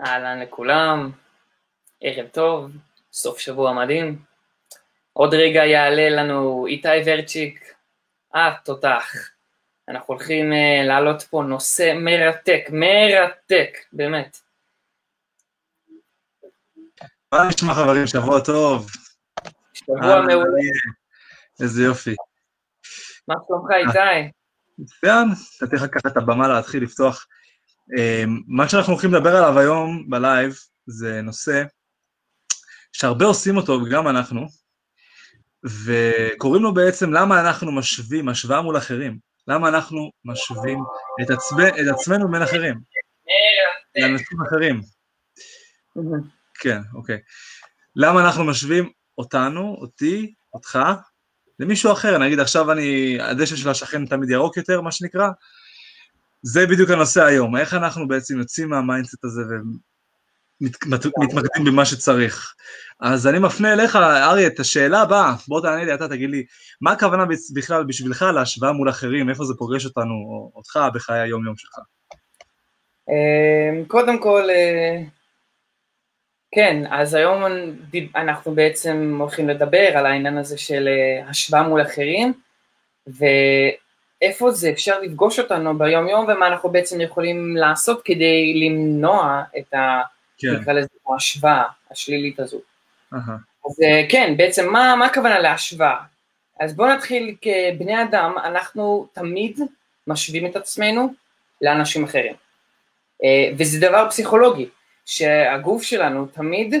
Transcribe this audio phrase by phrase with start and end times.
[0.00, 1.10] אהלן לכולם,
[2.00, 2.70] ערב טוב,
[3.12, 4.18] סוף שבוע מדהים.
[5.12, 7.74] עוד רגע יעלה לנו איתי ורצ'יק,
[8.34, 9.12] אה, תותח.
[9.88, 14.38] אנחנו הולכים uh, להעלות פה נושא מרתק, מרתק, באמת.
[17.32, 18.06] מה נשמע חברים?
[18.06, 18.86] שבוע טוב.
[19.72, 20.60] שבוע מעולה.
[21.60, 22.14] איזה יופי.
[23.28, 24.32] מה שלומך איתי?
[24.78, 25.28] מצוין,
[25.62, 27.26] נתתי לך ככה את הבמה להתחיל לפתוח
[28.46, 30.54] מה שאנחנו הולכים לדבר עליו היום בלייב
[30.86, 31.62] זה נושא
[32.92, 34.46] שהרבה עושים אותו, וגם אנחנו,
[35.84, 39.18] וקוראים לו בעצם למה אנחנו משווים, השוואה מול אחרים.
[39.48, 40.78] למה אנחנו משווים
[41.22, 42.80] את, עצמא, את עצמנו בין אחרים.
[43.96, 44.80] לאנשים אחרים.
[46.54, 47.18] כן, אוקיי.
[47.96, 50.78] למה אנחנו משווים אותנו, אותי, אותך,
[51.60, 55.28] למישהו אחר, נגיד עכשיו אני, הדשא של השכן תמיד ירוק יותר, מה שנקרא,
[56.48, 59.42] זה בדיוק הנושא היום, איך אנחנו בעצם יוצאים מה mindset הזה
[60.60, 62.54] ומתמקדים במה שצריך.
[63.00, 66.44] אז אני מפנה אליך, אריה, את השאלה הבאה, בוא תענה לי, אתה תגיד לי,
[66.80, 71.56] מה הכוונה בכלל בשבילך להשוואה מול אחרים, איפה זה פוגש אותנו, או אותך, בחיי היום-יום
[71.56, 71.78] שלך?
[73.08, 75.02] אמ, קודם כל, אה,
[76.54, 77.42] כן, אז היום
[78.16, 82.32] אנחנו בעצם הולכים לדבר על העניין הזה של אה, השוואה מול אחרים,
[83.08, 83.24] ו...
[84.22, 89.74] איפה זה אפשר לפגוש אותנו ביום יום ומה אנחנו בעצם יכולים לעשות כדי למנוע את
[89.74, 90.02] ה...
[90.38, 90.48] כן.
[90.60, 92.60] נקרא לזה ההשוואה השלילית הזו.
[93.14, 93.16] Uh-huh.
[93.66, 95.96] אז אה, כן, בעצם מה, מה הכוונה להשוואה?
[96.60, 99.60] אז בואו נתחיל כבני אדם, אנחנו תמיד
[100.06, 101.12] משווים את עצמנו
[101.62, 102.34] לאנשים אחרים.
[103.24, 104.68] אה, וזה דבר פסיכולוגי,
[105.06, 106.74] שהגוף שלנו תמיד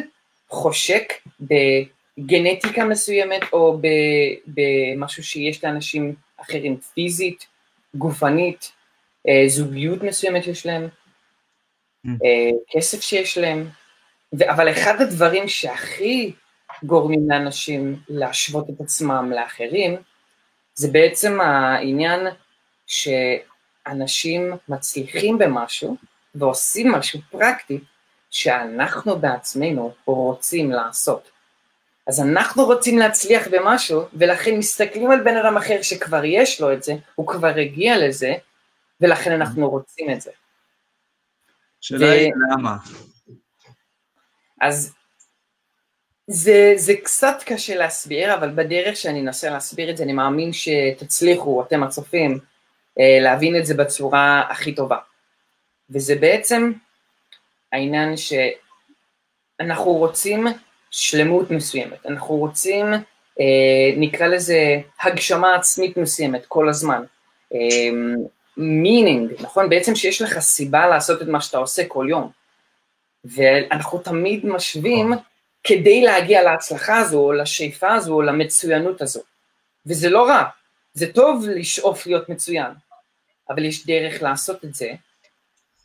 [0.48, 3.80] חושק בגנטיקה מסוימת או
[4.46, 7.46] במשהו שיש לאנשים אחרים פיזית,
[7.94, 8.72] גופנית,
[9.28, 10.88] אה, זוגיות מסוימת שיש להם,
[12.06, 12.10] mm.
[12.10, 13.68] אה, כסף שיש להם,
[14.48, 16.32] אבל אחד הדברים שהכי
[16.82, 19.96] גורמים לאנשים להשוות את עצמם לאחרים,
[20.74, 22.26] זה בעצם העניין
[22.86, 25.96] שאנשים מצליחים במשהו
[26.34, 27.80] ועושים משהו פרקטי
[28.30, 31.35] שאנחנו בעצמנו רוצים לעשות.
[32.06, 36.82] אז אנחנו רוצים להצליח במשהו, ולכן מסתכלים על בן אדם אחר שכבר יש לו את
[36.82, 38.34] זה, הוא כבר הגיע לזה,
[39.00, 40.30] ולכן אנחנו רוצים את זה.
[41.80, 42.76] שאלה היא למה.
[44.60, 44.92] אז
[46.26, 51.62] זה, זה קצת קשה להסביר, אבל בדרך שאני אנסה להסביר את זה, אני מאמין שתצליחו,
[51.62, 52.38] אתם הצופים,
[53.00, 54.98] אה, להבין את זה בצורה הכי טובה.
[55.90, 56.72] וזה בעצם
[57.72, 60.46] העניין שאנחנו רוצים
[60.96, 62.86] שלמות מסוימת, אנחנו רוצים,
[63.40, 67.02] אה, נקרא לזה הגשמה עצמית מסוימת כל הזמן.
[67.54, 67.58] אה,
[69.40, 69.68] נכון?
[69.68, 72.30] בעצם שיש לך סיבה לעשות את מה שאתה עושה כל יום.
[73.24, 75.12] ואנחנו תמיד משווים
[75.64, 79.20] כדי להגיע להצלחה הזו, או לשאיפה הזו, או למצוינות הזו.
[79.86, 80.44] וזה לא רע,
[80.94, 82.70] זה טוב לשאוף להיות מצוין,
[83.50, 84.90] אבל יש דרך לעשות את זה,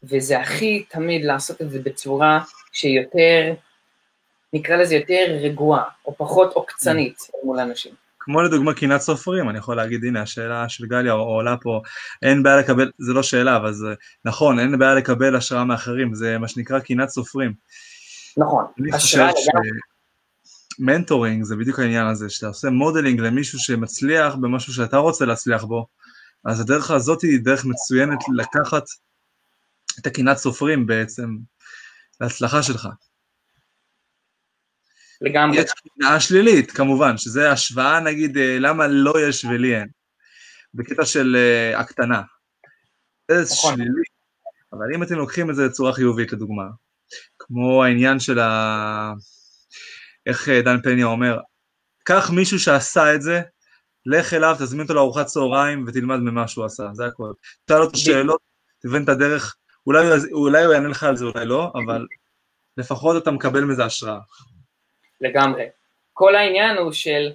[0.03, 2.39] וזה הכי תמיד לעשות את זה בצורה
[2.71, 3.53] שיותר
[4.53, 7.93] נקרא לזה יותר רגועה, או פחות עוקצנית מול אנשים.
[8.19, 11.81] כמו לדוגמה קנאת סופרים, אני יכול להגיד, הנה השאלה של גליה עולה פה,
[12.21, 13.93] אין בעיה לקבל, זה לא שאלה, אבל זה
[14.25, 17.53] נכון, אין בעיה לקבל השראה מאחרים, זה מה שנקרא קנאת סופרים.
[18.37, 19.69] נכון, השראה לגמרי.
[20.79, 25.87] mentoring זה בדיוק העניין הזה, שאתה עושה modeling למישהו שמצליח במשהו שאתה רוצה להצליח בו,
[26.45, 28.83] אז הדרך הזאת היא דרך מצוינת לקחת
[29.99, 31.37] את הקנאת סופרים בעצם
[32.21, 32.87] להצלחה שלך.
[35.21, 35.57] לגמרי.
[35.57, 39.87] יש קנאה שלילית, כמובן, שזה השוואה, נגיד, אה, למה לא יש ולי אין,
[40.73, 42.21] בקטע של אה, הקטנה.
[43.31, 43.75] זה נכון.
[43.75, 44.01] שלילי,
[44.73, 46.63] אבל אם אתם לוקחים את זה בצורה חיובית, לדוגמה,
[47.39, 49.13] כמו העניין של ה...
[50.25, 51.39] איך אה, דן פניה אומר,
[52.03, 53.41] קח מישהו שעשה את זה,
[54.05, 57.31] לך אליו, תזמין אותו לארוחת צהריים ותלמד ממה שהוא עשה, זה הכל.
[57.65, 58.41] תשאל אותו שאלות,
[58.81, 59.55] תבן את הדרך,
[59.87, 62.05] אולי, אולי הוא יענה לך על זה, אולי לא, אבל
[62.77, 64.19] לפחות אתה מקבל מזה השראה.
[65.21, 65.65] לגמרי.
[66.13, 67.31] כל העניין הוא של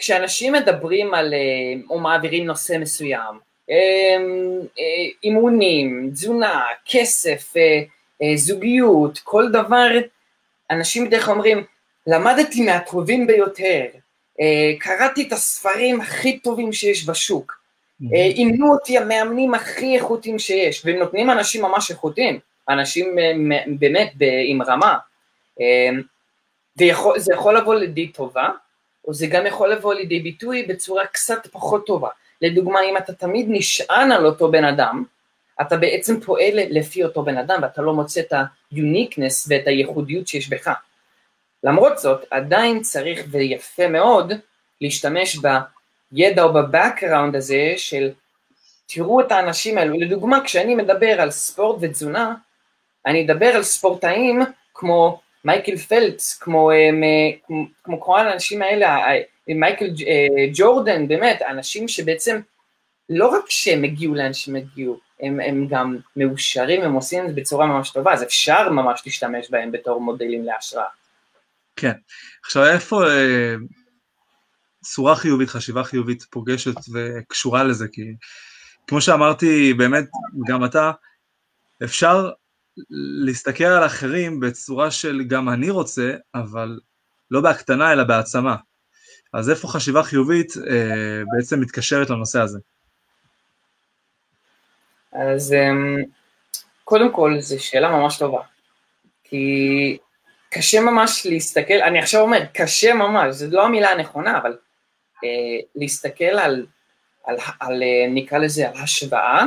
[0.00, 3.38] כשאנשים מדברים על, אה, או מעבירים נושא מסוים,
[3.70, 3.76] אה,
[4.78, 4.84] אה,
[5.24, 7.54] אימונים, תזונה, כסף,
[8.34, 9.88] זוגיות, כל דבר,
[10.70, 11.64] אנשים בדרך כלל אומרים,
[12.06, 13.84] למדתי מהטובים ביותר,
[14.78, 17.60] קראתי את הספרים הכי טובים שיש בשוק,
[18.12, 22.38] אימנו אותי המאמנים הכי איכותיים שיש, והם נותנים אנשים ממש איכותיים,
[22.68, 23.16] אנשים
[23.78, 24.12] באמת
[24.46, 24.96] עם רמה.
[26.76, 28.48] ויכול, זה יכול לבוא לידי טובה,
[29.04, 32.08] או זה גם יכול לבוא לידי ביטוי בצורה קצת פחות טובה.
[32.42, 35.04] לדוגמה, אם אתה תמיד נשען על אותו בן אדם,
[35.60, 40.48] אתה בעצם פועל לפי אותו בן אדם, ואתה לא מוצא את ה-uniqueness ואת הייחודיות שיש
[40.48, 40.70] בך.
[41.64, 44.32] למרות זאת, עדיין צריך, ויפה מאוד,
[44.80, 45.38] להשתמש
[46.12, 48.10] בידע או בבקראונד הזה של
[48.86, 50.00] תראו את האנשים האלו.
[50.00, 52.34] לדוגמה, כשאני מדבר על ספורט ותזונה,
[53.06, 54.42] אני אדבר על ספורטאים
[54.74, 56.90] כמו מייקל פלץ, כמו, אה,
[57.46, 58.98] כמו, כמו כל האנשים האלה,
[59.48, 62.40] מייקל אה, ג'ורדן, באמת, אנשים שבעצם
[63.08, 67.34] לא רק שהם הגיעו לאן שהם הגיעו, הם, הם גם מאושרים, הם עושים את זה
[67.34, 70.84] בצורה ממש טובה, אז אפשר ממש להשתמש בהם בתור מודלים להשראה.
[71.76, 71.92] כן.
[72.44, 73.54] עכשיו איפה אה,
[74.84, 77.86] צורה חיובית, חשיבה חיובית פוגשת וקשורה לזה?
[77.92, 78.02] כי
[78.86, 80.04] כמו שאמרתי, באמת,
[80.46, 80.92] גם אתה,
[81.84, 82.30] אפשר
[83.24, 86.80] להסתכל על אחרים בצורה של גם אני רוצה, אבל
[87.30, 88.56] לא בהקטנה אלא בהעצמה.
[89.32, 92.58] אז איפה חשיבה חיובית אה, בעצם מתקשרת לנושא הזה?
[95.12, 95.96] אז אמ,
[96.84, 98.42] קודם כל, זו שאלה ממש טובה.
[99.24, 99.98] כי
[100.50, 104.56] קשה ממש להסתכל, אני עכשיו אומר, קשה ממש, זו לא המילה הנכונה, אבל
[105.24, 105.28] אה,
[105.76, 106.66] להסתכל על,
[107.24, 109.46] על, על, אה, נקרא לזה, על השוואה,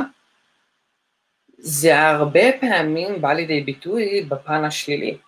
[1.58, 5.18] זה הרבה פעמים בא לידי ביטוי בפן השלילי.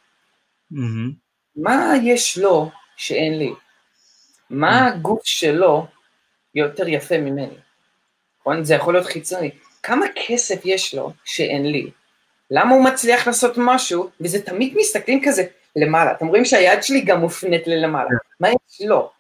[0.73, 1.13] Mm-hmm.
[1.57, 3.51] מה יש לו שאין לי?
[4.51, 4.95] מה mm-hmm.
[4.95, 5.87] הגוף שלו
[6.55, 7.57] יותר יפה ממני?
[8.41, 8.65] נכון?
[8.65, 9.51] זה יכול להיות חיצוני.
[9.83, 11.91] כמה כסף יש לו שאין לי?
[12.51, 15.45] למה הוא מצליח לעשות משהו, וזה תמיד מסתכלים כזה
[15.77, 16.13] למעלה.
[16.13, 18.11] אתם רואים שהיד שלי גם מופנית ללמעלה.
[18.11, 18.37] Yeah.
[18.41, 19.11] מה יש לו?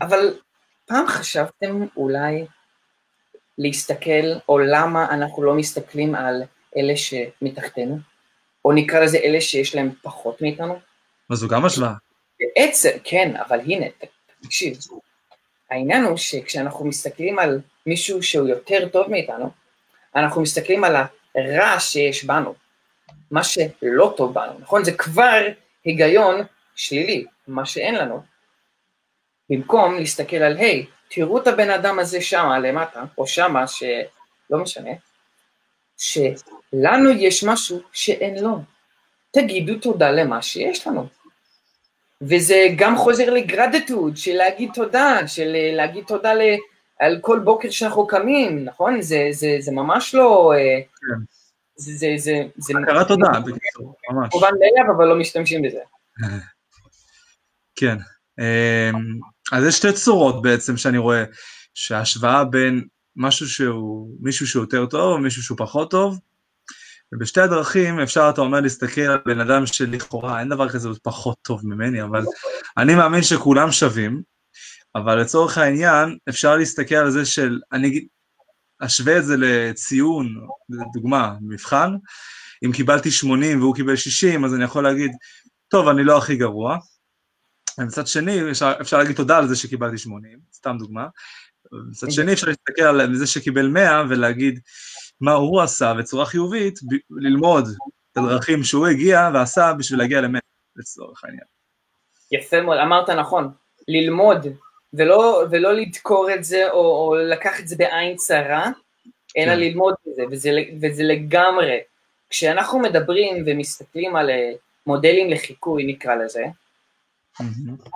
[0.00, 0.38] אבל
[0.86, 2.46] פעם חשבתם אולי
[3.60, 6.42] להסתכל, או למה אנחנו לא מסתכלים על
[6.76, 7.98] אלה שמתחתנו,
[8.64, 10.78] או נקרא לזה אלה שיש להם פחות מאיתנו?
[11.30, 11.92] אז זו גם השוואה.
[12.40, 13.86] בעצם, כן, אבל הנה,
[14.42, 14.78] תקשיב,
[15.70, 19.50] העניין הוא שכשאנחנו מסתכלים על מישהו שהוא יותר טוב מאיתנו,
[20.16, 20.96] אנחנו מסתכלים על
[21.34, 22.54] הרע שיש בנו,
[23.30, 24.84] מה שלא טוב בנו, נכון?
[24.84, 25.46] זה כבר
[25.84, 26.40] היגיון
[26.74, 28.22] שלילי, מה שאין לנו.
[29.50, 34.58] במקום להסתכל על, היי, hey, תראו את הבן אדם הזה שמה למטה, או שמה, שלא
[34.58, 34.90] משנה,
[35.96, 38.58] שלנו יש משהו שאין לו.
[39.30, 41.06] תגידו תודה למה שיש לנו.
[42.22, 46.40] וזה גם חוזר לגרדטוד, של להגיד תודה, של להגיד תודה ל,
[46.98, 49.02] על כל בוקר שאנחנו קמים, נכון?
[49.02, 50.52] זה, זה, זה ממש לא...
[50.56, 51.24] אה, כן.
[51.76, 52.74] זה, זה, זה, זה...
[52.82, 54.34] הכרת תודה, בקיצור, ממש.
[54.34, 55.80] מובן מאליו, אבל לא משתמשים בזה.
[57.80, 57.96] כן.
[58.40, 59.18] אמ,
[59.52, 61.24] אז יש שתי צורות בעצם שאני רואה,
[61.74, 62.84] שההשוואה בין
[63.16, 66.18] משהו שהוא, מישהו שהוא יותר טוב ומישהו שהוא פחות טוב,
[67.12, 71.66] ובשתי הדרכים אפשר, אתה אומר, להסתכל על בן אדם שלכאורה אין דבר כזה פחות טוב
[71.66, 72.24] ממני, אבל
[72.76, 74.22] אני מאמין שכולם שווים,
[74.94, 78.06] אבל לצורך העניין אפשר להסתכל על זה של, אני
[78.80, 80.34] אשווה את זה לציון,
[80.68, 81.94] לדוגמה, מבחן,
[82.64, 85.10] אם קיבלתי 80 והוא קיבל 60, אז אני יכול להגיד,
[85.68, 86.78] טוב, אני לא הכי גרוע,
[87.80, 91.06] ומצד שני, אפשר, אפשר להגיד תודה על זה שקיבלתי 80, סתם דוגמה.
[91.90, 94.60] מצד שני, אפשר להסתכל על זה שקיבל 100 ולהגיד
[95.20, 97.68] מה הוא עשה בצורה חיובית, ב- ללמוד
[98.12, 100.38] את הדרכים שהוא הגיע ועשה בשביל להגיע ל-100,
[100.76, 101.44] לצורך העניין.
[102.32, 103.52] יפה מאוד, אמרת נכון,
[103.88, 104.46] ללמוד,
[104.92, 108.66] ולא, ולא לדקור את זה או, או לקח את זה בעין צרה,
[109.36, 109.58] אלא כן.
[109.58, 110.50] ללמוד את זה, וזה,
[110.82, 111.78] וזה לגמרי.
[112.30, 114.52] כשאנחנו מדברים ומסתכלים על אה,
[114.86, 116.44] מודלים לחיקוי, נקרא לזה,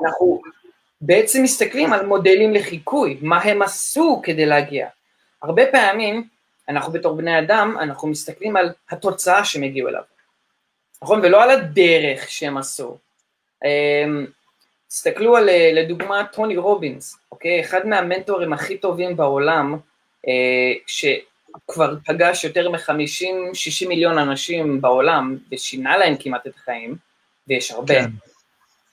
[0.05, 0.43] אנחנו
[1.01, 4.89] בעצם מסתכלים על מודלים לחיקוי, מה הם עשו כדי להגיע.
[5.43, 6.29] הרבה פעמים,
[6.69, 10.03] אנחנו בתור בני אדם, אנחנו מסתכלים על התוצאה שהם הגיעו אליו,
[11.03, 11.21] נכון?
[11.23, 12.99] ולא על הדרך שהם עשו.
[13.65, 14.27] אמ,
[14.89, 17.61] תסתכלו על, לדוגמה, טוני רובינס, אוקיי?
[17.61, 19.79] אחד מהמנטורים הכי טובים בעולם,
[20.29, 26.97] אה, שכבר פגש יותר מ-50-60 מיליון אנשים בעולם, ושינה להם כמעט את החיים,
[27.49, 27.95] ויש הרבה.
[27.95, 28.11] כן.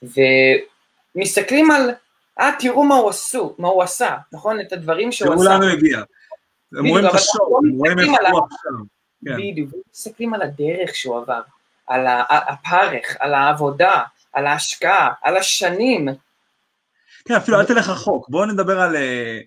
[0.02, 1.90] ומסתכלים על,
[2.40, 4.60] אה, תראו מה הוא עשו, מה הוא עשה, נכון?
[4.60, 5.44] את הדברים שהוא עשה.
[5.44, 6.02] תראו לאן הוא הגיע.
[6.78, 8.72] הם רואים את השוק, לא הם רואים איך הוא עכשיו.
[9.24, 9.36] כן.
[9.36, 11.40] בדיוק, מסתכלים על הדרך שהוא עבר,
[11.86, 16.08] על הפרך, על העבודה, על ההשקעה, על השנים.
[17.24, 19.40] כן, אפילו אל תלך רחוק, בואו נדבר על אה,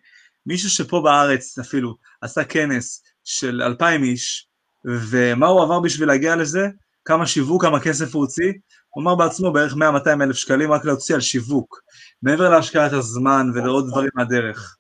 [0.46, 4.48] מישהו שפה בארץ אפילו עשה כנס של אלפיים איש,
[4.86, 6.68] ומה הוא עבר בשביל להגיע לזה,
[7.06, 8.54] כמה שיווק, כמה כסף הוא הוציא,
[8.96, 9.78] הוא אמר בעצמו בערך 100-200
[10.22, 11.82] אלף שקלים רק להוציא על שיווק,
[12.22, 14.78] מעבר להשקעת הזמן ולעוד דברים מהדרך.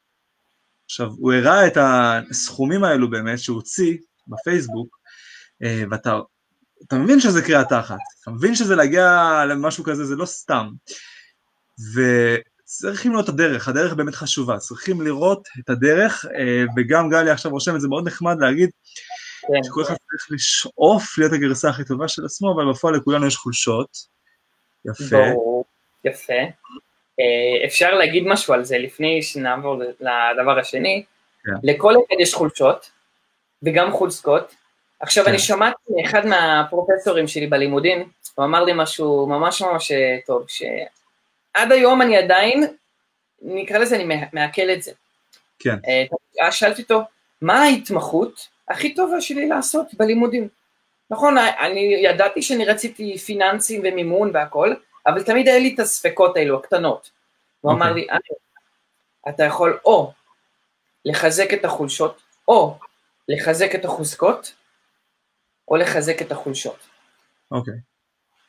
[0.85, 4.97] עכשיו, הוא הראה את הסכומים האלו באמת שהוא הוציא בפייסבוק,
[5.63, 6.19] אה, ואתה
[6.87, 10.69] אתה מבין שזה קריאה תחת, אתה מבין שזה להגיע למשהו כזה, זה לא סתם.
[11.95, 17.51] וצריכים לראות את הדרך, הדרך באמת חשובה, צריכים לראות את הדרך, אה, וגם גלי עכשיו
[17.51, 18.69] רושם את זה מאוד נחמד להגיד,
[19.41, 19.63] כן.
[19.63, 23.89] שכל אחד צריך לשאוף להיות הגרסה הכי טובה של עצמו, אבל בפועל לכולנו יש חולשות.
[24.85, 25.15] יפה.
[25.31, 25.65] ברור,
[26.03, 26.33] יפה.
[27.19, 31.03] אה, אפשר להגיד משהו על זה לפני שנעבור לדבר השני.
[31.45, 31.51] כן.
[31.63, 32.91] לכל אחד יש חולשות,
[33.63, 34.55] וגם חולצקות.
[34.99, 35.29] עכשיו, כן.
[35.29, 39.91] אני שמעתי מאחד מהפרופסורים שלי בלימודים, הוא אמר לי משהו ממש ממש
[40.27, 42.67] טוב, שעד היום אני עדיין,
[43.41, 44.91] נקרא לזה, אני מעכל את זה.
[45.59, 45.75] כן.
[46.41, 47.01] אה, שאלתי אותו,
[47.41, 50.47] מה ההתמחות הכי טובה שלי לעשות בלימודים?
[51.09, 54.73] נכון, אני ידעתי שאני רציתי פיננסים ומימון והכל,
[55.07, 57.11] אבל תמיד היה לי את הספקות האלו, הקטנות.
[57.61, 58.01] הוא אמר אוקיי.
[58.01, 58.07] לי,
[59.29, 60.11] אתה יכול או
[61.05, 62.77] לחזק את החולשות, או
[63.27, 64.53] לחזק את החוזקות,
[65.67, 66.77] או לחזק את החולשות.
[67.51, 67.73] אוקיי.
[67.73, 67.77] Okay.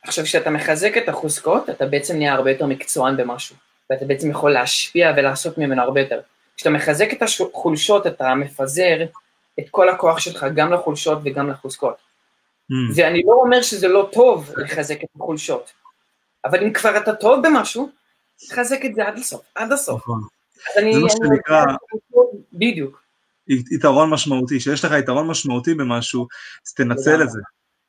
[0.02, 3.56] עכשיו, כשאתה מחזק את החוזקות, אתה בעצם נהיה הרבה יותר מקצוען במשהו,
[3.90, 6.20] ואתה בעצם יכול להשפיע ולעשות ממנו הרבה יותר.
[6.56, 9.06] כשאתה מחזק את החולשות, אתה מפזר
[9.60, 11.96] את כל הכוח שלך גם לחולשות וגם לחוזקות.
[11.96, 12.92] Mm.
[12.94, 15.72] ואני לא אומר שזה לא טוב לחזק את החולשות,
[16.44, 17.90] אבל אם כבר אתה טוב במשהו,
[18.48, 20.02] תחזק את זה עד הסוף, עד הסוף.
[20.02, 20.20] נכון.
[20.74, 21.64] זה מה שנקרא...
[22.52, 23.02] בדיוק.
[23.48, 26.26] יתרון משמעותי, שיש לך יתרון משמעותי במשהו,
[26.66, 27.40] אז תנצל את זה.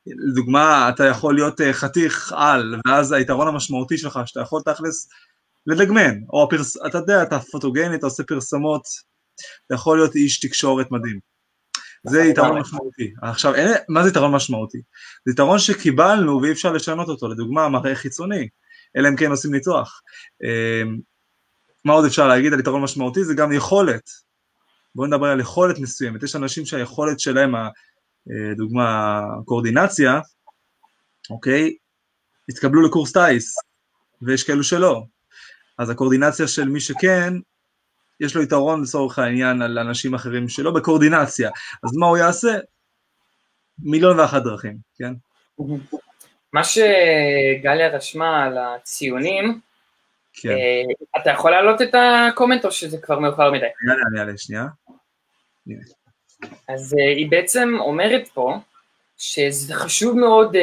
[0.08, 5.10] לדוגמה, אתה יכול להיות אה, חתיך על, ואז היתרון המשמעותי שלך, שאתה יכול תכלס
[5.68, 6.78] לדגמן, או הפרס...
[6.86, 8.82] אתה יודע, אתה פוטוגני, אתה עושה פרסמות,
[9.66, 11.20] אתה יכול להיות איש תקשורת מדהים.
[12.04, 13.14] זה יתרון משמעותי.
[13.22, 14.78] עכשיו, אין, מה זה יתרון משמעותי?
[15.26, 18.50] זה יתרון שקיבלנו ואי אפשר לשנות אותו, לדוגמה, מראה חיצוני,
[18.98, 20.02] אלא אם כן עושים ניתוח.
[20.44, 20.98] אמ,
[21.86, 23.24] מה עוד אפשר להגיד על יתרון משמעותי?
[23.24, 24.10] זה גם יכולת.
[24.96, 26.24] בואו נדבר על יכולת מסוימת.
[26.24, 30.20] יש אנשים שהיכולת שלהם, אה, דוגמה קואורדינציה,
[31.30, 31.76] אוקיי,
[32.50, 33.56] התקבלו לקורס טיס,
[34.22, 35.04] ויש כאלו שלא.
[35.78, 37.34] אז הקואורדינציה של מי שכן,
[38.20, 41.50] יש לו יתרון לצורך העניין על אנשים אחרים שלא בקואורדינציה.
[41.84, 42.58] אז מה הוא יעשה?
[43.80, 45.14] מיליון ואחת דרכים, כן?
[46.54, 49.60] מה שגליה רשמה על הציונים,
[50.34, 50.50] כן.
[50.50, 53.66] אה, אתה יכול להעלות את הקומנט או שזה כבר מאוחר מדי?
[53.88, 54.66] יאללה, אני אעלה שנייה.
[56.70, 58.58] אז uh, היא בעצם אומרת פה
[59.18, 60.60] שזה חשוב מאוד uh,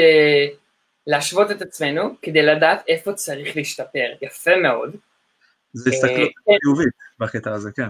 [1.06, 4.96] להשוות את עצמנו כדי לדעת איפה צריך להשתפר, יפה מאוד.
[5.74, 6.88] זה הסתכלות uh, חיובית
[7.18, 7.86] בקטע הזה, כן.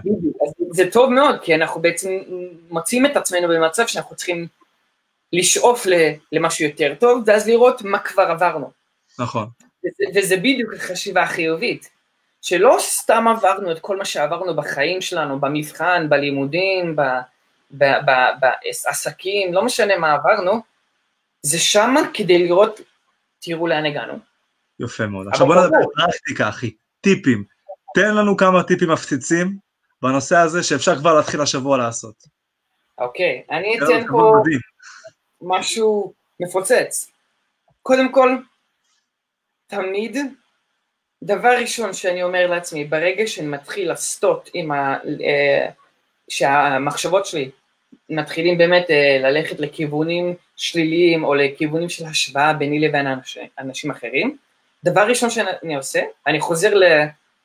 [0.71, 2.09] זה טוב מאוד, כי אנחנו בעצם
[2.69, 4.47] מוצאים את עצמנו במצב שאנחנו צריכים
[5.33, 5.85] לשאוף
[6.31, 8.71] למשהו יותר טוב, ואז לראות מה כבר עברנו.
[9.19, 9.47] נכון.
[9.79, 11.89] וזה, וזה בדיוק החשיבה החיובית,
[12.41, 17.01] שלא סתם עברנו את כל מה שעברנו בחיים שלנו, במבחן, בלימודים, ב...
[18.41, 20.61] בעסקים, לא משנה מה עברנו,
[21.41, 22.79] זה שמה כדי לראות,
[23.39, 24.19] תראו לאן הגענו.
[24.79, 25.27] יפה מאוד.
[25.27, 27.43] עכשיו בוא נדבר פרקטיקה, אחי, טיפים.
[27.95, 29.57] תן לנו כמה טיפים מפציצים
[30.01, 32.15] בנושא הזה שאפשר כבר להתחיל השבוע לעשות.
[32.97, 34.33] אוקיי, אני אתן פה
[35.41, 37.11] משהו מפוצץ.
[37.81, 38.37] קודם כל,
[39.67, 40.17] תמיד,
[41.23, 44.97] דבר ראשון שאני אומר לעצמי, ברגע שאני מתחיל לסטות עם ה...
[45.23, 45.69] אה,
[46.29, 47.49] שהמחשבות שלי
[48.09, 53.05] מתחילים באמת אה, ללכת לכיוונים שליליים או לכיוונים של השוואה ביני לבין
[53.59, 54.37] אנשים אחרים,
[54.83, 56.73] דבר ראשון שאני עושה, אני חוזר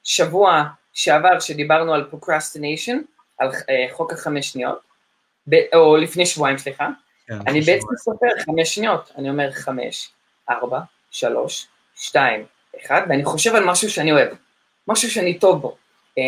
[0.05, 2.97] לשבוע שעבר שדיברנו על procrastination,
[3.39, 4.81] על אה, חוק החמש שניות,
[5.75, 6.89] או לפני שבועיים סליחה,
[7.27, 10.11] כן, אני בעצם סופר חמש שניות, אני אומר חמש,
[10.51, 10.81] ארבע,
[11.11, 11.67] שלוש,
[11.97, 12.45] שתיים,
[12.85, 14.29] אחד, ואני חושב על משהו שאני אוהב,
[14.89, 15.77] משהו שאני טוב בו,
[16.19, 16.23] אה,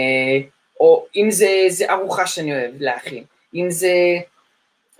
[0.80, 3.24] או אם זה, זה ארוחה שאני אוהב להכין,
[3.54, 3.92] אם זה,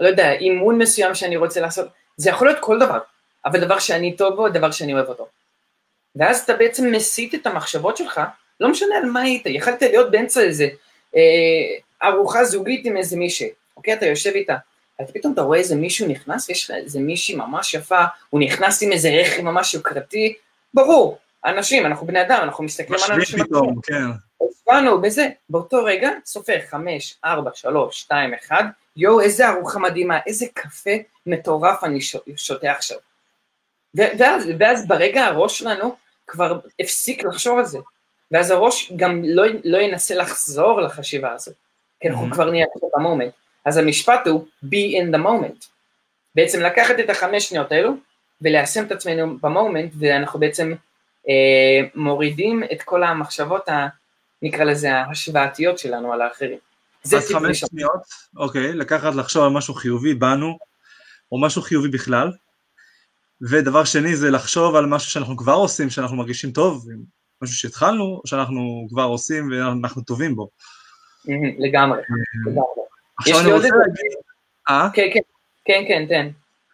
[0.00, 2.99] לא יודע, אימון מסוים שאני רוצה לעשות, זה יכול להיות כל דבר,
[3.45, 5.29] אבל דבר שאני טוב בו, דבר שאני אוהב אותו.
[6.17, 8.21] ואז אתה בעצם מסיט את המחשבות שלך,
[8.62, 10.69] לא משנה על מה היית, יכלת להיות באמצע איזה
[11.16, 13.95] אה, ארוחה זוגית עם איזה מישהי, אוקיי?
[13.95, 14.57] אתה יושב איתה,
[14.99, 18.83] אז פתאום אתה רואה איזה מישהו נכנס, ויש לך איזה מישהי ממש יפה, הוא נכנס
[18.83, 20.35] עם איזה רכב ממש יוקרתי,
[20.75, 23.21] ברור, אנשים, אנחנו בני אדם, אנחנו מסתכלים על אנשים.
[23.21, 24.04] משווים פתאום, כן.
[24.47, 28.64] הצבענו בזה, באותו רגע, סופר חמש, ארבע, שלוש, שתיים, אחד,
[28.97, 30.90] יואו, איזה ארוחה מדהימה, איזה קפה
[31.26, 31.99] מטורף אני
[32.37, 32.99] שותה עכשיו.
[33.95, 37.78] ואז, ואז ברגע הראש שלנו כבר הפסיק לחשוב על זה,
[38.32, 41.54] ואז הראש גם לא, לא ינסה לחזור לחשיבה הזאת,
[42.00, 43.32] כי אנחנו כבר נהיה במומנט.
[43.64, 45.66] אז המשפט הוא be in the moment.
[46.34, 47.92] בעצם לקחת את החמש שניות האלו
[48.42, 50.72] וליישם את עצמנו במומנט, ואנחנו בעצם
[51.28, 53.88] אה, מורידים את כל המחשבות ה...
[54.42, 56.58] נקרא לזה ההשוואתיות שלנו על האחרים.
[57.04, 58.00] אז חמש שניות,
[58.36, 60.58] אוקיי, לקחת לחשוב על משהו חיובי בנו,
[61.32, 62.32] או משהו חיובי בכלל,
[63.50, 66.86] ודבר שני זה לחשוב על משהו שאנחנו כבר עושים, שאנחנו מרגישים טוב,
[67.42, 70.49] משהו שהתחלנו, או שאנחנו כבר עושים ואנחנו טובים בו.
[71.58, 72.00] לגמרי,
[73.18, 74.02] עכשיו אני רוצה להגיד...
[74.70, 74.88] אה?
[74.94, 75.20] כן, כן.
[75.64, 76.30] כן, כן, תן.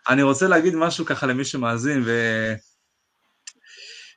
[0.08, 2.04] אני רוצה להגיד משהו ככה למי שמאזין,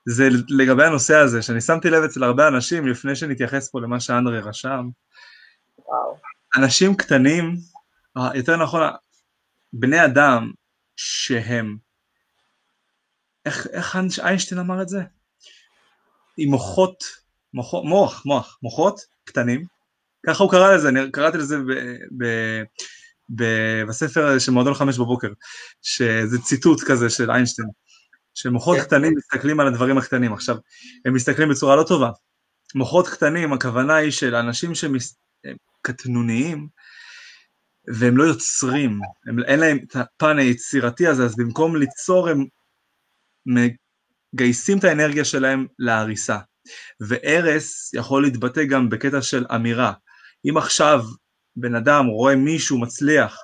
[0.08, 4.40] וזה לגבי הנושא הזה, שאני שמתי לב אצל הרבה אנשים, לפני שנתייחס פה למה שאנדרי
[4.40, 4.90] רשם,
[5.86, 6.18] וואו.
[6.58, 7.58] אנשים קטנים,
[8.18, 8.82] אה, יותר נכון,
[9.74, 10.52] בני אדם
[10.96, 11.78] שהם,
[13.46, 15.02] איך, איך איינשטיין אמר את זה?
[16.38, 17.04] עם מוחות,
[17.54, 19.66] מוח, מוח, מוח, מוחות קטנים,
[20.28, 21.72] ככה הוא קרא לזה, אני קראתי לזה ב,
[22.18, 22.26] ב,
[23.36, 23.44] ב,
[23.88, 25.30] בספר של מועדון חמש בבוקר,
[25.82, 27.68] שזה ציטוט כזה של איינשטיין,
[28.34, 28.84] שמוחות כן.
[28.84, 30.34] קטנים מסתכלים על הדברים הקטנים.
[30.34, 30.56] עכשיו,
[31.06, 32.10] הם מסתכלים בצורה לא טובה.
[32.76, 34.94] מוחות קטנים, הכוונה היא של אנשים שהם
[35.82, 36.68] קטנוניים,
[37.88, 42.46] והם לא יוצרים, הם, אין להם את הפן היצירתי הזה, אז במקום ליצור הם
[44.34, 46.38] מגייסים את האנרגיה שלהם להריסה.
[47.00, 49.94] והרס יכול להתבטא גם בקטע של אמירה.
[50.50, 51.04] אם עכשיו
[51.56, 53.38] בן אדם רואה מישהו מצליח,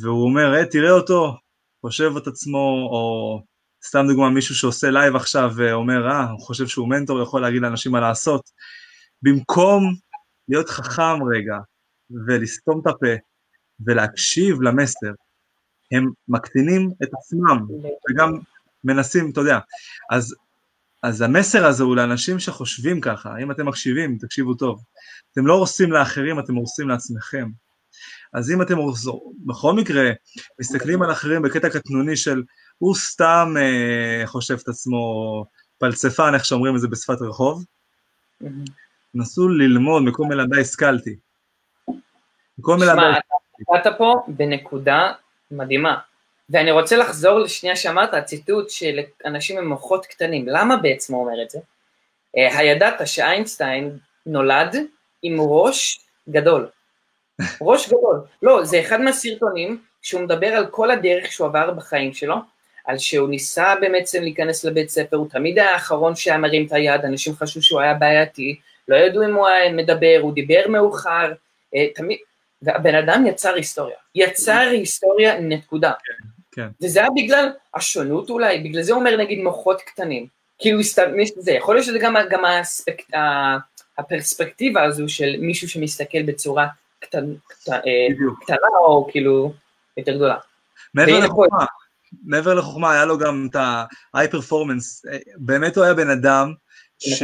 [0.00, 1.36] והוא אומר, אה, תראה אותו,
[1.80, 3.42] חושב את עצמו, או
[3.86, 7.92] סתם דוגמה, מישהו שעושה live עכשיו ואומר, אה, הוא חושב שהוא מנטור, יכול להגיד לאנשים
[7.92, 8.50] מה לעשות.
[9.22, 9.94] במקום
[10.48, 11.56] להיות חכם רגע,
[12.26, 13.14] ולסתום את הפה,
[13.86, 15.10] ולהקשיב למסר,
[15.92, 17.58] הם מקטינים את עצמם,
[18.10, 18.32] וגם
[18.86, 19.58] מנסים, אתה יודע.
[20.10, 20.34] אז,
[21.02, 24.82] אז המסר הזה הוא לאנשים שחושבים ככה, אם אתם מקשיבים, תקשיבו טוב.
[25.32, 27.48] אתם לא הורסים לאחרים, אתם הורסים לעצמכם.
[28.32, 28.76] אז אם אתם
[29.46, 30.10] בכל מקרה
[30.60, 32.42] מסתכלים על אחרים בקטע קטנוני של
[32.78, 35.44] הוא סתם אה, חושב את עצמו
[35.78, 37.64] פלצפן, איך שאומרים את זה בשפת רחוב,
[39.14, 41.16] נסו ללמוד, מקום מלמדי השכלתי.
[42.58, 43.00] מקום מלמדי...
[43.66, 45.12] שמע, אתה פה בנקודה
[45.50, 45.98] מדהימה,
[46.50, 51.42] ואני רוצה לחזור לשנייה שאמרת, הציטוט של אנשים עם מוחות קטנים, למה בעצם הוא אומר
[51.42, 51.58] את זה?
[52.36, 54.76] אה, הידעת שאיינסטיין נולד
[55.22, 56.68] עם ראש גדול.
[57.60, 58.20] ראש גדול.
[58.42, 62.36] לא, זה אחד מהסרטונים שהוא מדבר על כל הדרך שהוא עבר בחיים שלו,
[62.84, 67.04] על שהוא ניסה בעצם להיכנס לבית ספר, הוא תמיד היה האחרון שהיה מרים את היד,
[67.04, 71.32] אנשים חשבו שהוא היה בעייתי, לא ידעו אם הוא היה מדבר, הוא דיבר מאוחר,
[71.74, 72.18] אה, תמיד,
[72.62, 75.92] והבן אדם יצר היסטוריה, יצר היסטוריה נקודה.
[76.56, 76.68] כן.
[76.82, 80.26] וזה היה בגלל השונות אולי, בגלל זה אומר נגיד מוחות קטנים,
[80.58, 80.78] כאילו
[81.36, 83.10] זה, יכול להיות שזה גם, גם האספקט,
[83.98, 86.66] הפרספקטיבה הזו של מישהו שמסתכל בצורה
[87.00, 88.06] קטנ, קטנ, אה,
[88.40, 89.52] קטנה או כאילו
[89.96, 90.36] יותר גדולה.
[90.94, 91.64] מעבר לחוכמה,
[92.24, 96.52] מעבר לחוכמה היה לו גם את ה-high performance, אה, באמת הוא היה בן אדם
[96.98, 97.22] ש...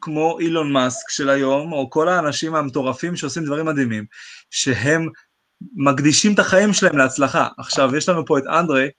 [0.00, 4.04] כמו אילון מאסק של היום, או כל האנשים המטורפים שעושים דברים מדהימים,
[4.50, 5.08] שהם
[5.76, 7.48] מקדישים את החיים שלהם להצלחה.
[7.58, 8.90] עכשיו, יש לנו פה את אנדרי,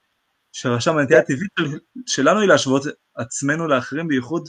[0.52, 1.52] שרשם הנטייה הטבעית
[2.06, 2.82] שלנו היא להשוות
[3.16, 4.48] עצמנו לאחרים, בייחוד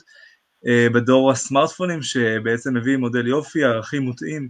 [0.67, 4.49] אה, בדור הסמארטפונים, שבעצם מביא מודל יופי, ערכים מוטעים,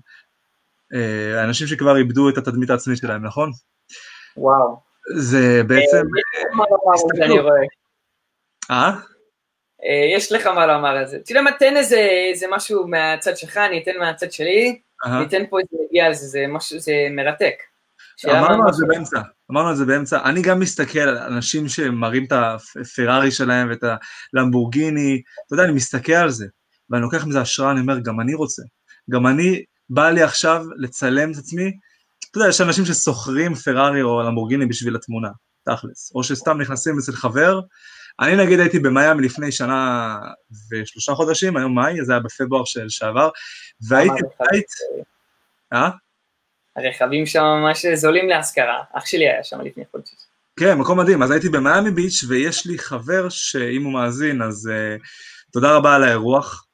[0.94, 3.52] אה, אנשים שכבר איבדו את התדמית העצמית שלהם, נכון?
[4.38, 4.78] וואו.
[5.16, 6.02] זה בעצם...
[8.72, 8.92] אה?
[9.84, 10.16] אה?
[10.16, 11.18] יש לך מה לומר על זה.
[11.18, 15.58] אתה יודע מה, תן איזה משהו מהצד שלך, אני אתן מהצד שלי, אני אתן פה
[15.60, 17.54] איזה זה, זה משהו, זה מרתק.
[18.26, 22.32] אמרנו על זה באמצע, אמרנו על זה באמצע, אני גם מסתכל על אנשים שמראים את
[22.32, 23.84] הפרארי שלהם ואת
[24.34, 26.46] הלמבורגיני, אתה יודע, אני מסתכל על זה,
[26.90, 28.62] ואני לוקח מזה השראה, אני אומר, גם אני רוצה,
[29.12, 31.72] גם אני, בא לי עכשיו לצלם את עצמי,
[32.32, 35.30] אתה יודע, יש אנשים ששוכרים פרארי או למבורגיני בשביל התמונה,
[35.66, 37.60] תכלס, או שסתם נכנסים אצל חבר,
[38.20, 40.18] אני נגיד הייתי במיאמי לפני שנה
[40.72, 43.30] ושלושה חודשים, היום מאי, זה היה בפברואר של שעבר,
[43.88, 44.72] והייתי בבית,
[45.74, 45.90] אה?
[46.76, 50.10] הרכבים שם ממש זולים להשכרה, אח שלי היה שם לפני חודש.
[50.60, 55.02] כן, מקום מדהים, אז הייתי במיאמי ביץ' ויש לי חבר שאם הוא מאזין אז uh,
[55.52, 56.66] תודה רבה על האירוח.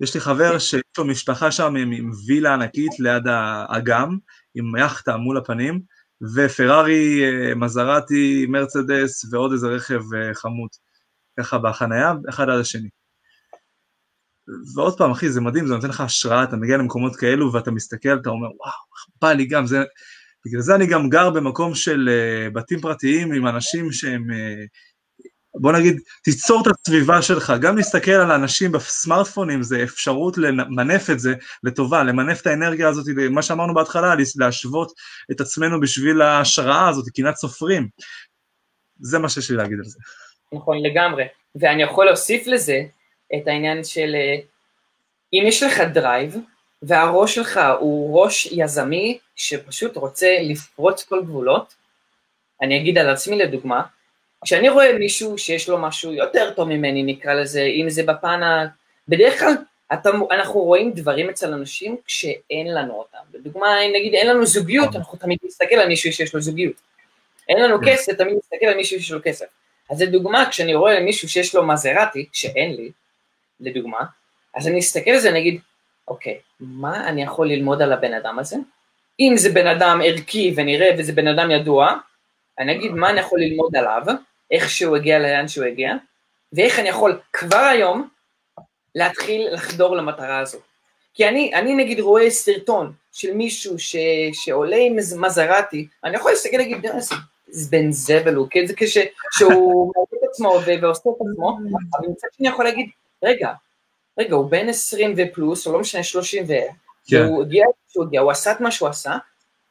[0.00, 4.18] יש לי חבר שיש לו משפחה שם עם, עם וילה ענקית ליד האגם,
[4.54, 5.80] עם יאכטה מול הפנים,
[6.34, 10.68] ופרארי, uh, מזרטי, מרצדס ועוד איזה רכב uh, חמוד,
[11.40, 12.88] ככה בחנייה, אחד עד השני.
[14.74, 18.16] ועוד פעם, אחי, זה מדהים, זה נותן לך השראה, אתה מגיע למקומות כאלו ואתה מסתכל,
[18.22, 18.72] אתה אומר, וואו,
[19.20, 19.82] בא לי גם, זה...
[20.46, 24.26] בגלל זה אני גם גר במקום של uh, בתים פרטיים עם אנשים שהם,
[25.54, 31.20] בוא נגיד, תיצור את הסביבה שלך, גם להסתכל על האנשים בסמארטפונים זה אפשרות למנף את
[31.20, 31.34] זה
[31.64, 34.92] לטובה, למנף את האנרגיה הזאת, מה שאמרנו בהתחלה, להשוות
[35.30, 37.88] את עצמנו בשביל ההשראה הזאת, קנאת סופרים.
[39.00, 39.98] זה מה שיש לי להגיד על זה.
[40.52, 41.24] נכון, לגמרי.
[41.54, 42.82] ואני יכול להוסיף לזה,
[43.34, 44.36] את העניין של אה,
[45.32, 46.36] אם יש לך drive,
[46.82, 51.74] והראש שלך הוא ראש יזמי שפשוט רוצה לפרוץ כל גבולות,
[52.62, 53.82] אני אגיד על עצמי לדוגמה,
[54.44, 58.66] כשאני רואה מישהו שיש לו משהו יותר טוב ממני, נקרא לזה, אם זה בפן ה...
[59.08, 59.52] בדרך כלל
[59.92, 63.18] אתה, אנחנו רואים דברים אצל אנשים כשאין לנו אותם.
[63.34, 66.74] לדוגמה, נגיד אין לנו זוגיות, אנחנו תמיד נסתכל על מישהו שיש לו זוגיות.
[67.48, 67.92] אין לנו כן.
[67.92, 69.46] כסף, תמיד מסתכל על מישהו שיש לו כסף.
[69.90, 72.90] אז לדוגמה, כשאני רואה מישהו שיש לו מזרטי, שאין לי,
[73.60, 73.98] לדוגמה,
[74.54, 75.60] אז אני אסתכל על זה, אני אגיד,
[76.08, 78.56] אוקיי, מה אני יכול ללמוד על הבן אדם הזה?
[79.20, 81.94] אם זה בן אדם ערכי ונראה וזה בן אדם ידוע,
[82.58, 84.02] אני אגיד מה אני יכול ללמוד עליו,
[84.52, 85.92] איך שהוא הגיע לאן שהוא הגיע,
[86.52, 88.08] ואיך אני יכול כבר היום
[88.94, 90.58] להתחיל לחדור למטרה הזו.
[91.14, 93.96] כי אני, אני נגיד רואה סרטון של מישהו ש,
[94.32, 96.86] שעולה עם מזרטי, אני יכול להסתכל ולהגיד,
[97.48, 98.74] זה בן זבל הוא, כן, זה
[99.30, 101.58] כשהוא מעביר את עצמו ועושה את עצמו,
[101.92, 102.86] אבל מצד שני יכול להגיד,
[103.22, 103.52] רגע,
[104.18, 106.52] רגע, הוא בן 20 ופלוס, או לא משנה, 30 ו...
[107.06, 107.24] כן.
[107.24, 109.16] הוא הגיע, הוא הגיע, הוא עשה את מה שהוא עשה,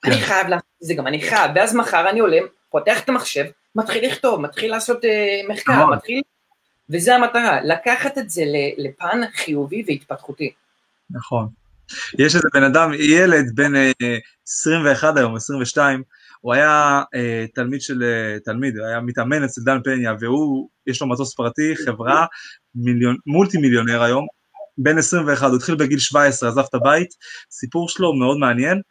[0.02, 0.12] כן.
[0.12, 2.39] אני חייב לעשות את זה גם, אני חייב, ואז מחר אני עולה,
[2.71, 5.95] פותח את המחשב, מתחיל לכתוב, מתחיל לעשות uh, מחקר, נכון.
[5.95, 6.21] מתחיל...
[6.89, 8.43] וזה המטרה, לקחת את זה
[8.77, 10.51] לפן חיובי והתפתחותי.
[11.10, 11.47] נכון.
[12.19, 13.71] יש איזה בן אדם, ילד בן
[14.47, 16.03] 21 היום, 22,
[16.41, 21.01] הוא היה אה, תלמיד של, אה, תלמיד, הוא היה מתאמן אצל דן פניה, והוא, יש
[21.01, 22.25] לו מטוס פרטי, חברה,
[22.75, 24.27] מיליון, מולטי מיליונר היום,
[24.77, 27.10] בן 21, הוא התחיל בגיל 17, עזב את הבית,
[27.51, 28.81] סיפור שלו מאוד מעניין,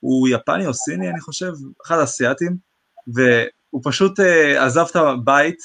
[0.00, 1.52] הוא יפני או סיני, אני חושב,
[1.86, 2.67] אחד האסייתים,
[3.14, 5.58] והוא פשוט אה, עזב את הבית,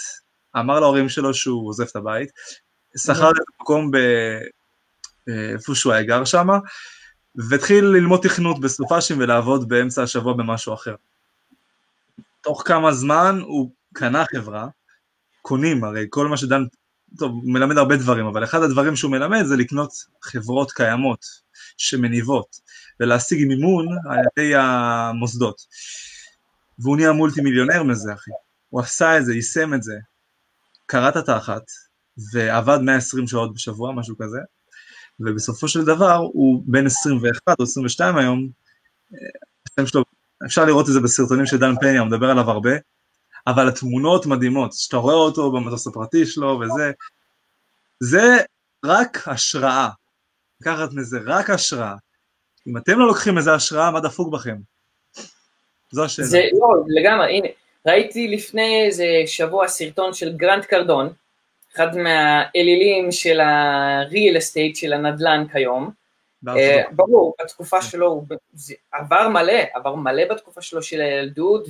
[0.58, 2.30] אמר להורים שלו שהוא עוזב את הבית,
[2.98, 3.96] שכר את המקום ב...
[5.30, 6.48] אה, איפה שהוא היה גר שם,
[7.36, 10.96] והתחיל ללמוד תכנות בסופאשים ולעבוד באמצע השבוע במשהו אחר.
[12.42, 14.68] תוך כמה זמן הוא קנה חברה,
[15.42, 16.64] קונים, הרי כל מה שדן,
[17.18, 21.26] טוב, הוא מלמד הרבה דברים, אבל אחד הדברים שהוא מלמד זה לקנות חברות קיימות
[21.78, 22.60] שמניבות,
[23.00, 25.62] ולהשיג מימון על ידי המוסדות.
[26.84, 28.32] והוא נהיה מולטי מיליונר מזה, אחי.
[28.70, 29.94] הוא עשה את זה, יישם את זה,
[30.86, 31.64] קרא את התחת,
[32.34, 34.40] ועבד 120 שעות בשבוע, משהו כזה,
[35.20, 38.50] ובסופו של דבר הוא בין 21 או 22 היום,
[39.68, 40.04] השם שלו,
[40.46, 42.72] אפשר לראות את זה בסרטונים של דן פניה, הוא מדבר עליו הרבה,
[43.48, 46.92] אבל התמונות מדהימות, שאתה רואה אותו במטוס הפרטי שלו וזה,
[48.00, 48.38] זה
[48.86, 49.90] רק השראה,
[50.62, 51.96] לקחת מזה רק השראה.
[52.68, 54.56] אם אתם לא לוקחים איזה השראה, מה דפוק בכם?
[55.94, 56.28] זו השאלה.
[56.28, 57.48] זה לא, לגמרי, הנה,
[57.86, 61.14] ראיתי לפני איזה שבוע סרטון של גרנט קרדון,
[61.76, 65.90] אחד מהאלילים של ה-real estate, של הנדל"ן כיום.
[66.48, 67.88] אה, ברור, בתקופה כן.
[67.88, 68.24] שלו הוא
[68.92, 71.68] עבר מלא, עבר מלא בתקופה שלו של הילדות,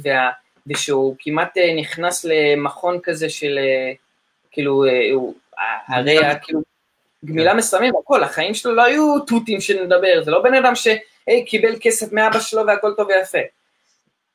[0.68, 3.94] ושהוא כמעט אה, נכנס למכון כזה של, אה,
[4.52, 4.86] כאילו,
[5.88, 6.62] הרי כאילו,
[7.26, 12.12] גמילה מסמים, הכל, החיים שלו לא היו תותים שנדבר, זה לא בן אדם שקיבל כסף
[12.12, 13.38] מאבא שלו והכל טוב ויפה.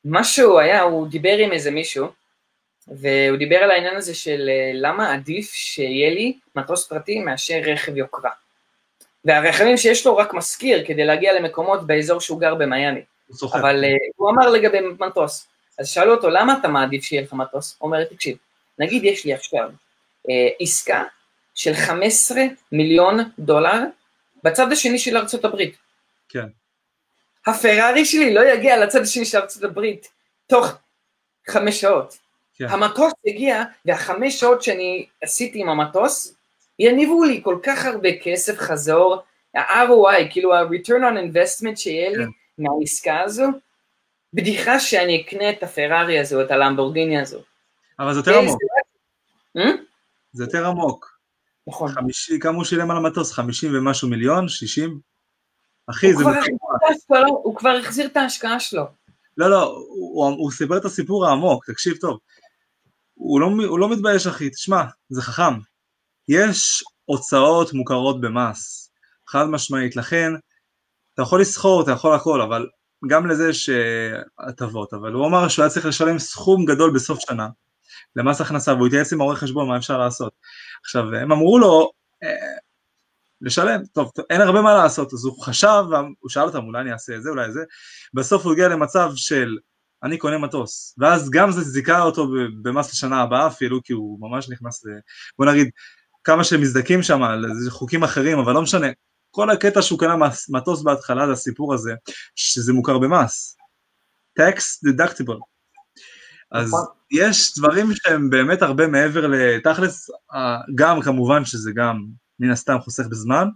[0.05, 2.07] מה שהוא היה, הוא דיבר עם איזה מישהו,
[2.87, 7.97] והוא דיבר על העניין הזה של אה, למה עדיף שיהיה לי מטוס פרטי מאשר רכב
[7.97, 8.31] יוקרה.
[9.25, 13.01] והרכבים שיש לו רק מזכיר כדי להגיע למקומות באזור שהוא גר במיאמי.
[13.53, 15.47] אבל uh, הוא אמר לגבי מטוס,
[15.79, 17.75] אז שאלו אותו למה אתה מעדיף שיהיה לך מטוס?
[17.79, 18.37] הוא אומר תקשיב,
[18.79, 19.69] נגיד יש לי עכשיו
[20.27, 21.03] uh, עסקה
[21.55, 23.83] של 15 מיליון דולר
[24.43, 25.77] בצד השני של ארצות הברית.
[26.29, 26.47] כן.
[27.47, 30.07] הפרארי שלי לא יגיע לצד השני של ארצות הברית
[30.47, 30.67] תוך
[31.47, 32.17] חמש שעות.
[32.55, 32.65] כן.
[32.69, 36.35] המטוס הגיע, והחמש שעות שאני עשיתי עם המטוס,
[36.79, 39.21] יניבו לי כל כך הרבה כסף חזור,
[39.55, 42.29] ה-ROI, כאילו ה-return on investment שיהיה לי כן.
[42.57, 43.47] מהעסקה הזו,
[44.33, 47.39] בדיחה שאני אקנה את הפרארי הזו, את הלמבורגיני הזו.
[47.99, 48.61] אבל זה יותר עמוק.
[49.57, 49.71] אה?
[50.33, 51.19] זה יותר עמוק.
[51.67, 51.91] נכון.
[51.91, 53.31] חמישי, כמה הוא שילם על המטוס?
[53.31, 54.47] חמישים ומשהו מיליון?
[54.47, 54.99] שישים?
[55.89, 56.23] אחי, זה...
[57.27, 58.83] הוא כבר החזיר את ההשקעה שלו.
[59.37, 62.17] לא, לא, הוא, הוא סיפר את הסיפור העמוק, תקשיב טוב.
[63.13, 65.53] הוא לא, הוא לא מתבייש אחי, תשמע, זה חכם.
[66.27, 68.91] יש הוצאות מוכרות במס,
[69.27, 70.31] חד משמעית, לכן
[71.13, 72.67] אתה יכול לסחור, אתה יכול הכל, אבל
[73.07, 73.69] גם לזה יש
[74.39, 77.47] הטבות, אבל הוא אמר שהוא היה צריך לשלם סכום גדול בסוף שנה
[78.15, 80.33] למס הכנסה, והוא התייעץ עם עורך חשבון מה אפשר לעשות.
[80.81, 81.91] עכשיו, הם אמרו לו,
[82.23, 82.57] אה,
[83.41, 85.83] לשלם, טוב, אין הרבה מה לעשות, אז הוא חשב,
[86.19, 87.63] הוא שאל אותם, אולי אני אעשה את זה, אולי זה,
[88.13, 89.57] בסוף הוא הגיע למצב של
[90.03, 92.27] אני קונה מטוס, ואז גם זה זיכה אותו
[92.61, 94.89] במס לשנה הבאה אפילו, כי הוא ממש נכנס ל...
[95.37, 95.69] בוא נגיד,
[96.23, 97.21] כמה שהם מזדכים שם,
[97.63, 98.87] זה חוקים אחרים, אבל לא משנה,
[99.31, 100.15] כל הקטע שהוא קנה
[100.49, 101.93] מטוס בהתחלה, זה הסיפור הזה,
[102.35, 103.57] שזה מוכר במס.
[104.39, 105.39] tax deductible.
[106.51, 106.85] אז נכון.
[107.11, 110.09] יש דברים שהם באמת הרבה מעבר לתכלס,
[110.75, 112.05] גם כמובן שזה גם
[112.39, 113.47] מן הסתם חוסך בזמן,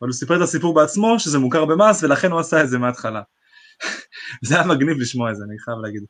[0.00, 3.22] אבל הוא סיפר את הסיפור בעצמו שזה מוכר במס ולכן הוא עשה את זה מההתחלה.
[4.44, 6.04] זה היה מגניב לשמוע את זה, אני חייב להגיד.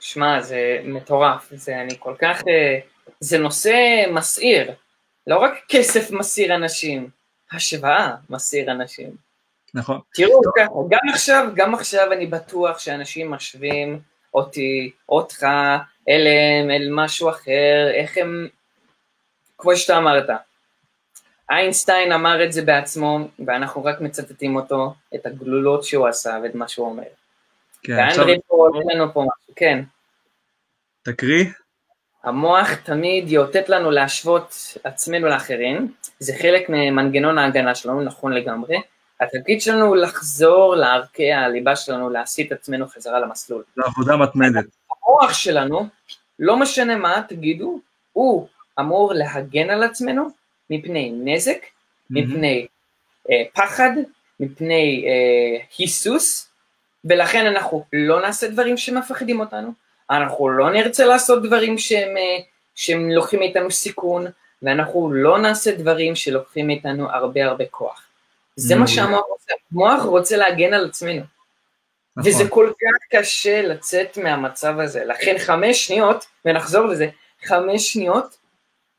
[0.00, 2.78] שמע, זה מטורף, זה אני כל כך, אה,
[3.20, 4.72] זה נושא מסעיר,
[5.26, 7.10] לא רק כסף מסעיר אנשים,
[7.52, 9.16] השוואה מסעיר אנשים.
[9.74, 10.00] נכון.
[10.14, 10.40] תראו,
[10.88, 14.00] גם עכשיו, גם עכשיו אני בטוח שאנשים משווים
[14.34, 15.46] אותי, אותך,
[16.08, 18.48] אליהם, אל משהו אחר, איך הם,
[19.62, 20.28] כמו שאתה אמרת,
[21.50, 26.68] איינשטיין אמר את זה בעצמו, ואנחנו רק מצטטים אותו, את הגלולות שהוא עשה ואת מה
[26.68, 27.02] שהוא אומר.
[27.82, 28.26] כן, עכשיו...
[28.46, 29.82] פה, לנו פה משהו, כן.
[31.02, 31.44] תקריא.
[32.24, 38.76] המוח תמיד יאותת לנו להשוות עצמנו לאחרים, זה חלק ממנגנון ההגנה שלנו, נכון לגמרי.
[39.20, 43.62] התפקיד שלנו הוא לחזור לערכי הליבה שלנו, להסיט עצמנו חזרה למסלול.
[43.76, 44.64] זו עבודה מתמדת.
[45.06, 45.86] המוח שלנו,
[46.38, 47.80] לא משנה מה תגידו,
[48.12, 48.48] הוא
[48.80, 50.28] אמור להגן על עצמנו
[50.70, 51.58] מפני נזק,
[52.10, 52.66] מפני
[53.30, 53.90] אה, פחד,
[54.40, 56.48] מפני אה, היסוס,
[57.04, 59.72] ולכן אנחנו לא נעשה דברים שמפחידים אותנו,
[60.10, 64.26] אנחנו לא נרצה לעשות דברים שהם, אה, שהם לוקחים מאיתנו סיכון,
[64.62, 68.02] ואנחנו לא נעשה דברים שלוקחים מאיתנו הרבה הרבה כוח.
[68.56, 71.22] זה מה שהמוח רוצה, המוח רוצה להגן על עצמנו.
[72.16, 72.32] נכון.
[72.32, 77.08] וזה כל כך קשה לצאת מהמצב הזה, לכן חמש שניות, ונחזור לזה,
[77.44, 78.36] חמש שניות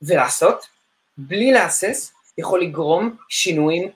[0.07, 0.65] ולעשות,
[1.17, 3.89] בלי להסס, יכול לגרום שינויים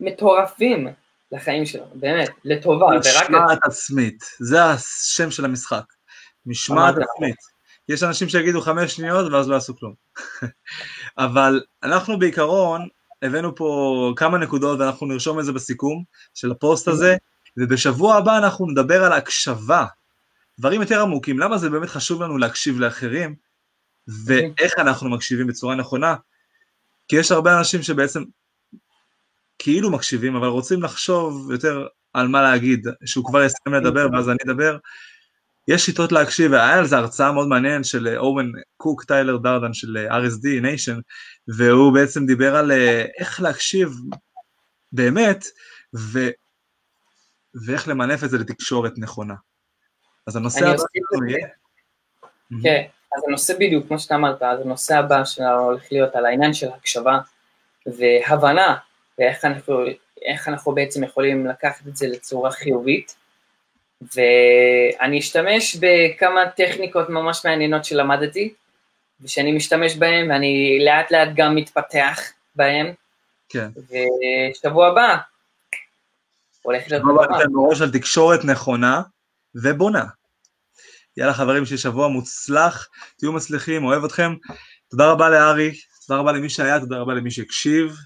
[0.00, 0.88] מטורפים
[1.32, 2.86] לחיים שלנו, באמת, לטובה.
[2.98, 5.84] משמעת עצמית, זה השם של המשחק,
[6.46, 7.36] משמעת עצמית.
[7.88, 9.94] יש אנשים שיגידו חמש שניות ואז לא יעשו כלום.
[11.18, 12.88] אבל אנחנו בעיקרון
[13.22, 17.16] הבאנו פה כמה נקודות ואנחנו נרשום את זה בסיכום של הפוסט הזה,
[17.56, 19.86] ובשבוע הבא אנחנו נדבר על הקשבה,
[20.58, 23.34] דברים יותר עמוקים, למה זה באמת חשוב לנו להקשיב לאחרים,
[24.26, 26.14] ואיך אנחנו מקשיבים בצורה נכונה,
[27.08, 28.22] כי יש הרבה אנשים שבעצם
[29.58, 34.38] כאילו מקשיבים, אבל רוצים לחשוב יותר על מה להגיד, שהוא כבר יסיים לדבר ואז אני
[34.44, 34.76] אדבר.
[35.68, 40.06] יש שיטות להקשיב, והיה על זה הרצאה מאוד מעניינת של אורן קוק, טיילר דרדן של
[40.10, 41.00] RSD Nation,
[41.58, 43.92] והוא בעצם דיבר על אה, איך להקשיב
[44.92, 45.44] באמת,
[45.96, 46.18] ו...
[47.66, 49.34] ואיך למנף את זה לתקשורת נכונה.
[50.26, 51.48] אז הנושא הבא שלנו יהיה...
[52.62, 52.82] כן,
[53.16, 56.68] אז הנושא בדיוק, כמו שאתה אמרת, אז הנושא הבא שלנו הולך להיות על העניין של
[56.68, 57.18] הקשבה
[57.86, 58.76] והבנה,
[59.18, 59.84] ואיך אנחנו,
[60.48, 63.14] אנחנו בעצם יכולים לקחת את זה לצורה חיובית.
[64.14, 68.54] ואני אשתמש בכמה טכניקות ממש מעניינות שלמדתי,
[69.20, 72.20] ושאני משתמש בהן, ואני לאט לאט גם מתפתח
[72.54, 72.92] בהן.
[73.48, 73.68] כן.
[74.54, 75.16] ושבוע הבא,
[76.62, 77.02] הולך להיות...
[77.02, 79.02] שבוע הבא אתם בראש על תקשורת נכונה
[79.54, 80.04] ובונה.
[81.16, 84.34] יאללה חברים, שיהיה שבוע מוצלח, תהיו מצליחים, אוהב אתכם.
[84.90, 85.72] תודה רבה לארי,
[86.06, 87.96] תודה רבה למי שהיה, תודה רבה למי שהקשיב.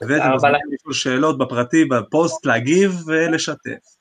[0.00, 3.96] ואתם מוזמנים לשאול שאלות בפרטי, בפוסט, להגיב ולשתף.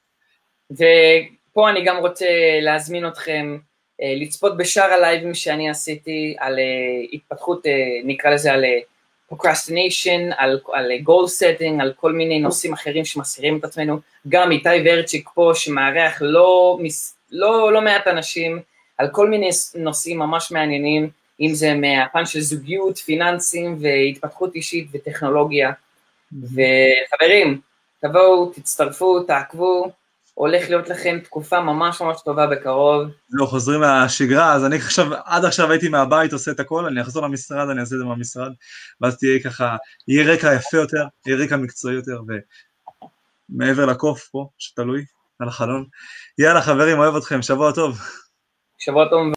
[0.72, 2.26] ופה אני גם רוצה
[2.62, 3.58] להזמין אתכם
[4.02, 6.64] אה, לצפות בשאר הלייבים שאני עשיתי על אה,
[7.14, 7.72] התפתחות, אה,
[8.04, 8.64] נקרא לזה על
[9.34, 14.00] procrastination, על, על goal setting, על כל מיני נושאים אחרים שמסירים את עצמנו.
[14.28, 16.78] גם איתי ורצ'יק פה שמארח לא,
[17.32, 18.60] לא, לא מעט אנשים
[18.98, 21.10] על כל מיני נושאים ממש מעניינים,
[21.42, 25.72] אם זה מהפן של זוגיות, פיננסים והתפתחות אישית וטכנולוגיה.
[26.34, 27.62] וחברים,
[28.02, 29.92] תבואו, תצטרפו, תעקבו,
[30.34, 33.10] הולך להיות לכם תקופה ממש ממש טובה בקרוב.
[33.32, 37.24] לא, חוזרים מהשגרה, אז אני עכשיו, עד עכשיו הייתי מהבית עושה את הכל, אני אחזור
[37.24, 38.52] למשרד, אני אעשה את זה מהמשרד,
[39.02, 39.76] ואז תהיה ככה,
[40.08, 42.20] יהיה רקע יפה יותר, יהיה רקע מקצועי יותר,
[43.50, 45.06] ומעבר לקוף פה, שתלוי,
[45.40, 45.86] על החלון.
[46.40, 48.00] יאללה חברים, אוהב אתכם, שבוע טוב.
[48.78, 49.34] שבוע טוב.